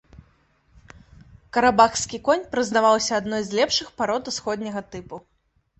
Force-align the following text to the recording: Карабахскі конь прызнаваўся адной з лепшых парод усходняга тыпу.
Карабахскі 1.57 2.21
конь 2.31 2.49
прызнаваўся 2.57 3.11
адной 3.21 3.41
з 3.53 3.61
лепшых 3.61 3.87
парод 4.03 4.23
усходняга 4.35 4.81
тыпу. 4.95 5.27